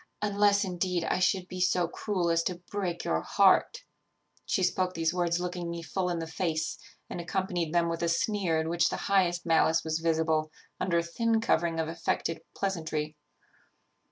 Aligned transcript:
unless, 0.23 0.63
indeed, 0.65 1.03
I 1.03 1.19
should 1.19 1.47
be 1.47 1.61
so 1.61 1.87
cruel 1.87 2.31
as 2.31 2.41
to 2.45 2.57
break 2.71 3.03
your 3.03 3.21
heart' 3.21 3.83
She 4.47 4.63
spoke 4.63 4.95
these 4.95 5.13
words 5.13 5.39
looking 5.39 5.69
me 5.69 5.83
full 5.83 6.09
in 6.09 6.17
the 6.17 6.25
face, 6.25 6.79
and 7.07 7.21
accompanied 7.21 7.71
them 7.71 7.87
with 7.87 8.01
a 8.01 8.09
sneer 8.09 8.59
in 8.59 8.67
which 8.67 8.89
the 8.89 8.97
highest 9.05 9.45
malice 9.45 9.83
was 9.83 9.99
visible, 9.99 10.51
under 10.79 10.97
a 10.97 11.03
thin 11.03 11.39
covering 11.39 11.79
of 11.79 11.87
affected 11.87 12.41
pleasantry. 12.55 13.15